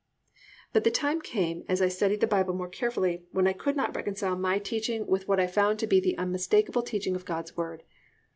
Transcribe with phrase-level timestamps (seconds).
[0.73, 3.95] But the time came, as I studied the Bible more carefully, when I could not
[3.95, 7.83] reconcile my teaching with what I found to be the unmistakable teaching of God's Word.